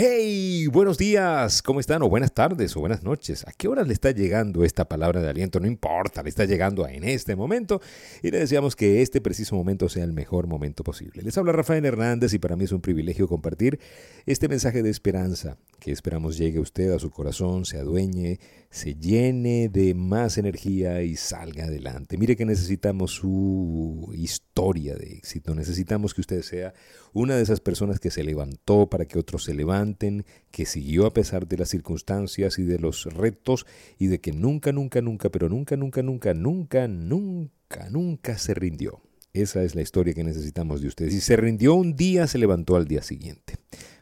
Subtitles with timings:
[0.00, 2.02] Hey, buenos días, ¿cómo están?
[2.02, 3.46] O buenas tardes o buenas noches.
[3.46, 5.58] ¿A qué hora le está llegando esta palabra de aliento?
[5.58, 7.80] No importa, le está llegando en este momento
[8.22, 11.22] y le deseamos que este preciso momento sea el mejor momento posible.
[11.22, 13.80] Les habla Rafael Hernández y para mí es un privilegio compartir
[14.26, 18.38] este mensaje de esperanza que esperamos llegue a usted a su corazón, se adueñe,
[18.70, 22.16] se llene de más energía y salga adelante.
[22.16, 26.74] Mire que necesitamos su historia de éxito, necesitamos que usted sea
[27.12, 30.24] una de esas personas que se levantó para que otros se levanten,
[30.66, 33.66] siguió a pesar de las circunstancias y de los retos
[33.98, 39.02] y de que nunca, nunca, nunca, pero nunca, nunca, nunca, nunca, nunca, nunca se rindió.
[39.32, 41.08] Esa es la historia que necesitamos de usted.
[41.10, 43.54] Si se rindió un día, se levantó al día siguiente.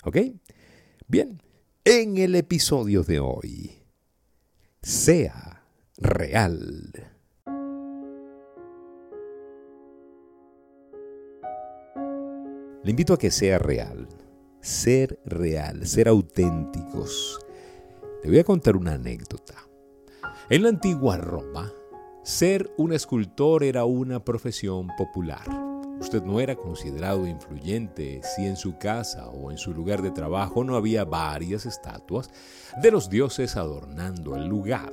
[0.05, 0.19] ¿Ok?
[1.06, 1.42] Bien,
[1.84, 3.72] en el episodio de hoy,
[4.83, 5.64] sea
[5.97, 6.92] real.
[12.84, 14.09] Le invito a que sea real,
[14.68, 17.40] ser real, ser auténticos.
[18.22, 19.54] Le voy a contar una anécdota.
[20.50, 21.72] En la antigua Roma,
[22.22, 25.48] ser un escultor era una profesión popular.
[25.98, 30.62] Usted no era considerado influyente si en su casa o en su lugar de trabajo
[30.64, 32.30] no había varias estatuas
[32.82, 34.92] de los dioses adornando el lugar.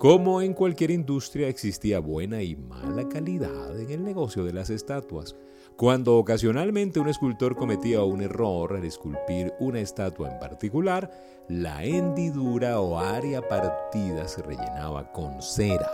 [0.00, 5.36] Como en cualquier industria existía buena y mala calidad en el negocio de las estatuas.
[5.80, 11.10] Cuando ocasionalmente un escultor cometía un error al esculpir una estatua en particular,
[11.48, 15.90] la hendidura o área partida se rellenaba con cera.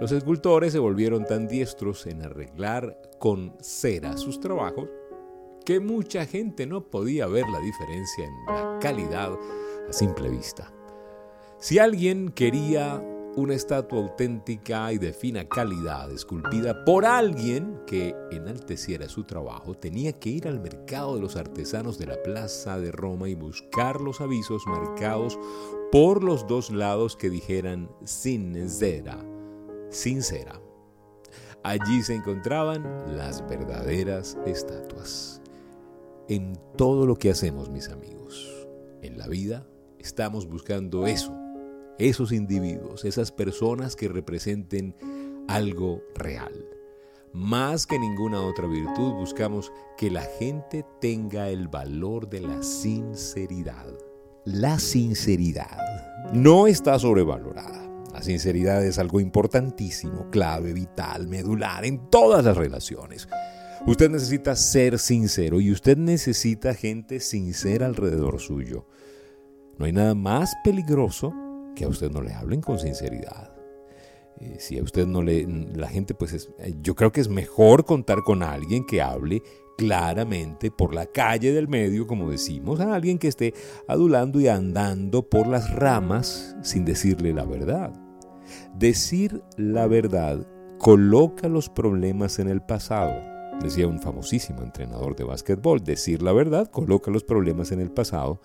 [0.00, 4.88] Los escultores se volvieron tan diestros en arreglar con cera sus trabajos
[5.66, 9.38] que mucha gente no podía ver la diferencia en la calidad
[9.90, 10.72] a simple vista.
[11.58, 13.04] Si alguien quería
[13.36, 20.12] una estatua auténtica y de fina calidad, esculpida por alguien que enalteciera su trabajo, tenía
[20.12, 24.20] que ir al mercado de los artesanos de la Plaza de Roma y buscar los
[24.20, 25.38] avisos marcados
[25.90, 29.18] por los dos lados que dijeran sin cera
[29.92, 30.60] sincera.
[31.62, 35.40] Allí se encontraban las verdaderas estatuas.
[36.28, 38.66] En todo lo que hacemos, mis amigos,
[39.02, 39.66] en la vida,
[39.98, 41.32] estamos buscando eso,
[41.98, 44.94] esos individuos, esas personas que representen
[45.48, 46.52] algo real.
[47.32, 53.86] Más que ninguna otra virtud, buscamos que la gente tenga el valor de la sinceridad.
[54.44, 55.78] La sinceridad
[56.34, 57.80] no está sobrevalorada.
[58.12, 63.26] La sinceridad es algo importantísimo, clave, vital, medular en todas las relaciones.
[63.86, 68.86] Usted necesita ser sincero y usted necesita gente sincera alrededor suyo.
[69.78, 71.32] No hay nada más peligroso
[71.74, 73.52] que a usted no le hablen con sinceridad.
[74.38, 75.46] Eh, si a usted no le...
[75.74, 79.42] La gente pues es, eh, yo creo que es mejor contar con alguien que hable
[79.76, 83.54] claramente por la calle del medio, como decimos, a alguien que esté
[83.88, 87.92] adulando y andando por las ramas sin decirle la verdad.
[88.74, 90.46] Decir la verdad
[90.78, 93.12] coloca los problemas en el pasado.
[93.62, 98.40] Decía un famosísimo entrenador de básquetbol, decir la verdad coloca los problemas en el pasado.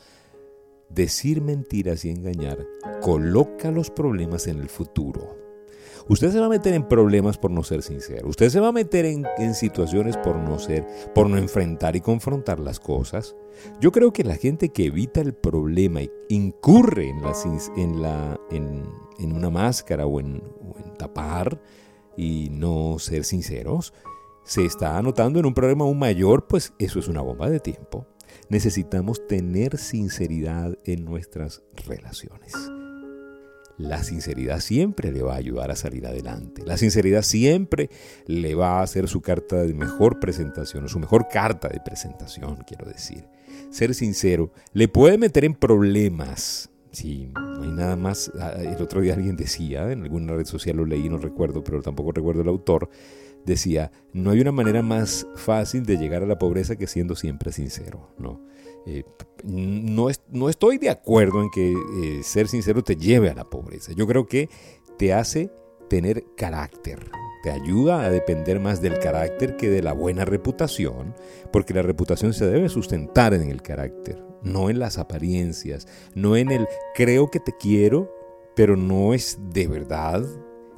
[0.89, 2.65] Decir mentiras y engañar
[3.01, 5.37] coloca los problemas en el futuro.
[6.09, 8.29] Usted se va a meter en problemas por no ser sincero.
[8.29, 12.59] Usted se va a meter en, situaciones por no ser, por no enfrentar y confrontar
[12.59, 13.35] las cosas.
[13.81, 19.49] Yo creo que la gente que evita el problema y incurre en, la, en, una
[19.49, 20.41] máscara o en
[20.97, 21.61] tapar
[22.15, 23.93] y no ser sinceros,
[24.43, 28.07] se está anotando en un problema aún mayor, pues eso es una bomba de tiempo.
[28.49, 32.53] Necesitamos tener sinceridad en nuestras relaciones.
[33.77, 36.63] La sinceridad siempre le va a ayudar a salir adelante.
[36.65, 37.91] La sinceridad siempre
[38.25, 42.57] le va a hacer su carta de mejor presentación, o su mejor carta de presentación,
[42.65, 43.25] quiero decir.
[43.69, 46.71] Ser sincero le puede meter en problemas.
[46.91, 48.31] Si no hay nada más.
[48.39, 51.79] Ah, el otro día alguien decía, en alguna red social lo leí, no recuerdo, pero
[51.83, 52.89] tampoco recuerdo el autor,
[53.45, 57.51] decía, no hay una manera más fácil de llegar a la pobreza que siendo siempre
[57.51, 58.41] sincero, ¿no?
[58.85, 59.03] Eh,
[59.43, 63.91] no, no, estoy de acuerdo en que eh, ser sincero te lleve a la pobreza.
[63.93, 64.49] Yo creo que
[64.97, 65.51] te hace
[65.89, 67.09] tener carácter,
[67.43, 71.15] te ayuda a depender más del carácter que de la buena reputación,
[71.51, 76.51] porque la reputación se debe sustentar en el carácter, no en las apariencias, no en
[76.51, 78.13] el creo que te quiero,
[78.55, 80.25] pero no es de verdad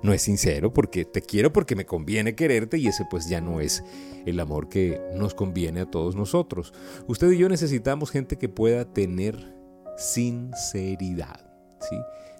[0.01, 3.61] no es sincero porque te quiero porque me conviene quererte y ese pues ya no
[3.61, 3.83] es
[4.25, 6.73] el amor que nos conviene a todos nosotros.
[7.07, 9.55] Usted y yo necesitamos gente que pueda tener
[9.97, 11.51] sinceridad,
[11.81, 11.97] ¿sí?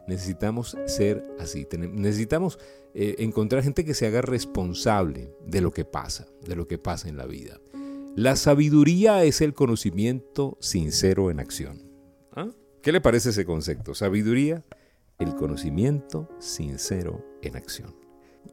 [0.07, 2.57] Necesitamos ser así, necesitamos
[2.95, 7.09] eh, encontrar gente que se haga responsable de lo que pasa, de lo que pasa
[7.09, 7.59] en la vida.
[8.15, 11.83] La sabiduría es el conocimiento sincero en acción.
[12.31, 12.49] ¿Ah?
[12.81, 13.93] ¿Qué le parece ese concepto?
[13.93, 14.65] Sabiduría,
[15.19, 17.99] el conocimiento sincero en acción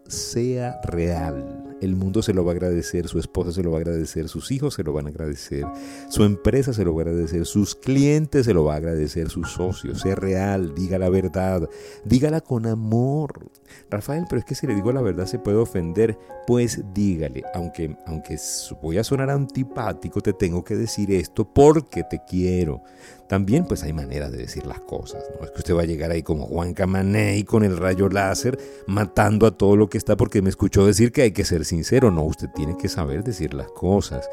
[0.09, 1.63] sea real.
[1.83, 4.51] El mundo se lo va a agradecer, su esposa se lo va a agradecer, sus
[4.51, 5.67] hijos se lo van a agradecer,
[6.09, 9.51] su empresa se lo va a agradecer, sus clientes se lo va a agradecer, sus
[9.51, 10.01] socios.
[10.01, 11.69] Sea real, diga la verdad,
[12.05, 13.51] dígala con amor.
[13.91, 16.19] Rafael, pero es que si le digo la verdad se puede ofender.
[16.47, 18.39] Pues dígale, aunque, aunque
[18.81, 22.83] voy a sonar antipático, te tengo que decir esto porque te quiero.
[23.29, 25.25] También pues hay maneras de decir las cosas.
[25.39, 28.59] No es que usted va a llegar ahí como Juan Camaney con el rayo láser
[28.87, 32.11] matando a todo lo que está porque me escuchó decir que hay que ser sincero.
[32.11, 34.29] No, usted tiene que saber decir las cosas.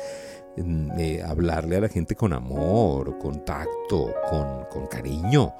[0.57, 5.53] Mm, eh, hablarle a la gente con amor, con tacto, con, con cariño.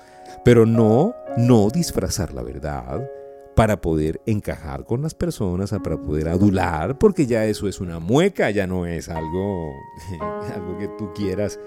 [0.45, 3.09] Pero no, no disfrazar la verdad
[3.55, 8.49] para poder encajar con las personas, para poder adular, porque ya eso es una mueca,
[8.49, 9.71] ya no es algo,
[10.55, 11.59] algo que tú quieras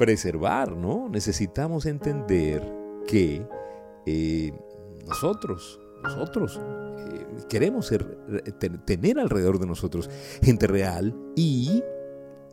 [0.00, 1.10] preservar, ¿no?
[1.10, 2.66] Necesitamos entender
[3.06, 3.46] que
[4.06, 4.50] eh,
[5.06, 7.98] nosotros, nosotros eh, queremos eh,
[8.86, 10.08] tener alrededor de nosotros
[10.42, 11.84] gente real y,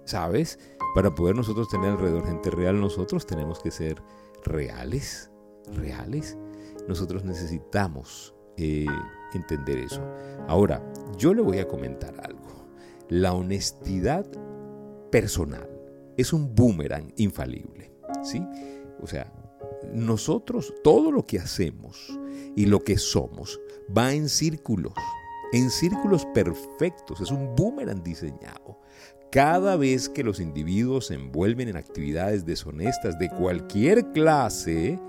[0.04, 0.60] ¿sabes?
[0.94, 4.04] Para poder nosotros tener alrededor gente real, nosotros tenemos que ser
[4.44, 5.32] reales,
[5.72, 6.38] reales.
[6.90, 10.02] Nosotros necesitamos entender eso.
[10.50, 10.84] Ahora,
[11.18, 12.68] yo le voy a comentar algo.
[13.08, 14.26] La honestidad
[15.12, 15.77] personal
[16.18, 17.92] es un boomerang infalible.
[18.24, 18.44] ¿sí?
[19.02, 19.32] O sea,
[19.94, 22.18] nosotros, todo lo que hacemos
[22.56, 23.60] y lo que somos
[23.96, 24.94] va en círculos,
[25.54, 27.22] en círculos perfectos.
[27.22, 28.80] Es un boomerang diseñado.
[29.32, 35.00] Cada vez que los individuos se envuelven en actividades deshonestas de cualquier clase,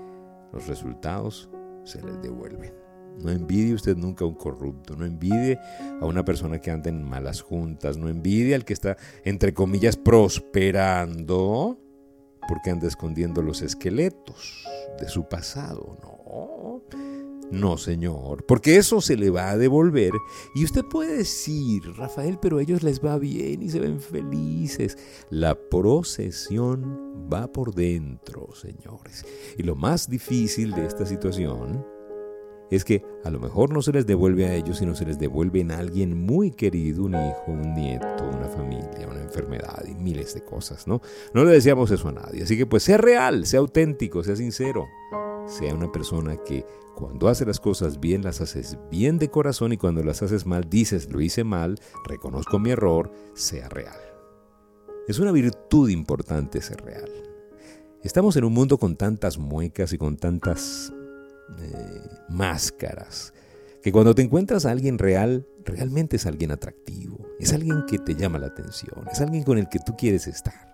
[0.51, 1.49] los resultados
[1.83, 2.88] se les devuelven.
[3.23, 5.59] No envidie usted nunca a un corrupto, no envidie
[6.01, 9.97] a una persona que anda en malas juntas, no envidie al que está, entre comillas,
[9.97, 11.77] prosperando
[12.49, 14.65] porque anda escondiendo los esqueletos
[14.99, 15.97] de su pasado.
[16.01, 16.81] No,
[17.51, 20.13] no, señor, porque eso se le va a devolver.
[20.55, 24.97] Y usted puede decir, Rafael, pero a ellos les va bien y se ven felices.
[25.29, 29.25] La procesión va por dentro, señores.
[29.57, 31.85] Y lo más difícil de esta situación
[32.69, 35.65] es que a lo mejor no se les devuelve a ellos, sino se les devuelve
[35.71, 40.43] a alguien muy querido, un hijo, un nieto, una familia, una enfermedad y miles de
[40.43, 41.01] cosas, ¿no?
[41.33, 42.43] No le decíamos eso a nadie.
[42.43, 44.85] Así que pues sea real, sea auténtico, sea sincero,
[45.47, 49.77] sea una persona que cuando hace las cosas bien las haces bien de corazón y
[49.77, 53.97] cuando las haces mal dices lo hice mal, reconozco mi error, sea real.
[55.07, 57.09] Es una virtud importante ser real.
[58.03, 60.93] Estamos en un mundo con tantas muecas y con tantas
[62.29, 63.33] máscaras.
[63.81, 68.15] Que cuando te encuentras a alguien real, realmente es alguien atractivo, es alguien que te
[68.15, 70.69] llama la atención, es alguien con el que tú quieres estar.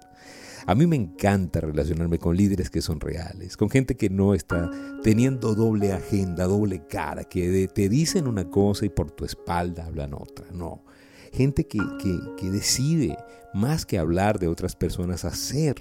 [0.68, 4.72] A mí me encanta relacionarme con líderes que son reales, con gente que no está
[5.04, 10.16] teniendo doble agenda, doble cara, que te dicen una cosa y por tu espalda hablan
[10.16, 10.48] otra.
[10.52, 10.84] No,
[11.32, 13.16] gente que, que, que decide,
[13.54, 15.76] más que hablar de otras personas, hacer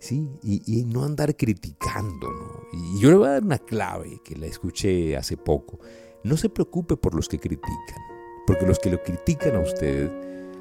[0.00, 0.28] ¿sí?
[0.42, 2.28] Y, no andar criticando,
[2.72, 5.78] Y yo le voy a dar una clave que la escuché hace poco.
[6.24, 8.02] No se preocupe por los que critican,
[8.46, 10.10] porque los que lo critican a usted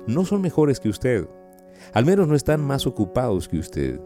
[0.08, 1.28] no son mejores que usted.
[1.94, 4.00] Al menos no están más ocupados que usted.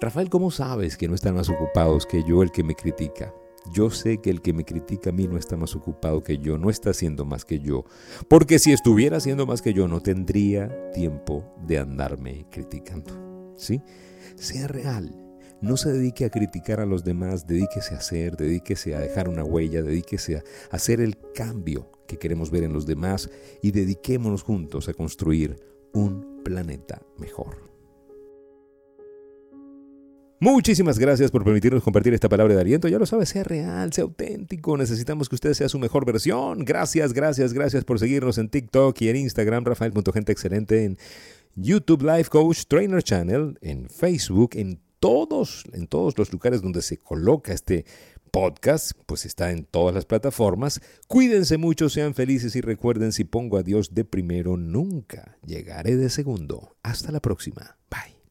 [0.00, 3.34] Rafael, ¿cómo sabes que no están más ocupados que yo el que me critica?
[3.72, 6.58] Yo sé que el que me critica a mí no está más ocupado que yo,
[6.58, 7.84] no está haciendo más que yo.
[8.28, 13.54] Porque si estuviera haciendo más que yo, no tendría tiempo de andarme criticando.
[13.56, 13.80] ¿Sí?
[14.36, 15.14] Sea real.
[15.60, 19.44] No se dedique a criticar a los demás, dedíquese a hacer, dedíquese a dejar una
[19.44, 23.30] huella, dedíquese a hacer el cambio que queremos ver en los demás
[23.62, 25.56] y dediquémonos juntos a construir
[25.92, 27.72] un planeta mejor.
[30.42, 32.88] Muchísimas gracias por permitirnos compartir esta palabra de aliento.
[32.88, 34.76] Ya lo sabe, sea real, sea auténtico.
[34.76, 36.64] Necesitamos que usted sea su mejor versión.
[36.64, 39.64] Gracias, gracias, gracias por seguirnos en TikTok y en Instagram.
[39.64, 40.98] Rafael.genteexcelente en
[41.56, 46.96] YouTube Life Coach Trainer Channel, en Facebook, en todos, en todos los lugares donde se
[46.96, 47.84] coloca este
[48.30, 50.80] podcast, pues está en todas las plataformas.
[51.06, 56.08] Cuídense mucho, sean felices y recuerden, si pongo a Dios de primero, nunca llegaré de
[56.08, 56.76] segundo.
[56.82, 57.76] Hasta la próxima.
[57.90, 58.21] Bye.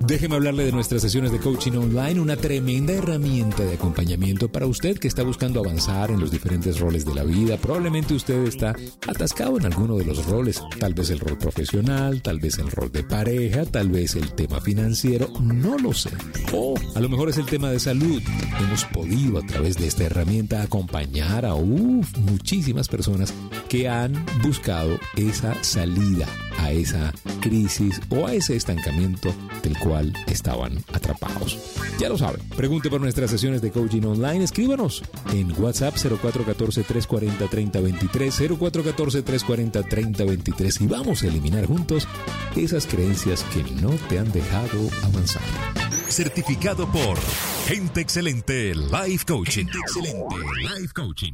[0.00, 4.98] Déjeme hablarle de nuestras sesiones de coaching online, una tremenda herramienta de acompañamiento para usted
[4.98, 7.56] que está buscando avanzar en los diferentes roles de la vida.
[7.56, 8.74] Probablemente usted está
[9.06, 12.90] atascado en alguno de los roles, tal vez el rol profesional, tal vez el rol
[12.90, 16.10] de pareja, tal vez el tema financiero, no lo sé.
[16.52, 18.22] O a lo mejor es el tema de salud.
[18.60, 23.34] Hemos podido a través de esta herramienta acompañar a muchísimas personas
[23.68, 26.26] que han buscado esa salida
[26.68, 31.56] a esa crisis o a ese estancamiento del cual estaban atrapados.
[31.98, 40.82] Ya lo saben, pregunte por nuestras sesiones de coaching online, escríbanos en WhatsApp 0414-340-3023, 0414-340-3023
[40.82, 42.06] y vamos a eliminar juntos
[42.54, 45.42] esas creencias que no te han dejado avanzar.
[46.08, 47.18] Certificado por
[47.66, 49.66] Gente Excelente Life Coaching.
[49.66, 51.32] Gente Excelente Life Coaching.